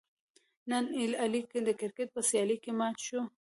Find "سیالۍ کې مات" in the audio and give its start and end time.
2.29-2.97